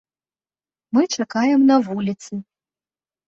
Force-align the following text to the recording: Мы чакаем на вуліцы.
Мы 0.97 1.01
чакаем 1.17 1.61
на 1.73 1.77
вуліцы. 1.89 2.33